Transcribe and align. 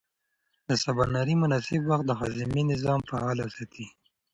د 0.67 0.69
سباناري 0.83 1.35
مناسب 1.43 1.81
وخت 1.89 2.05
د 2.07 2.11
هاضمې 2.19 2.63
نظام 2.71 2.99
فعال 3.09 3.37
ساتي. 3.57 3.87